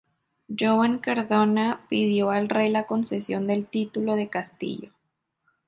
[0.59, 4.89] Joan Cardona pidió al rey la concesión del título de castillo.